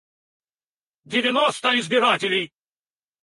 [1.05, 2.51] Девяносто избирателей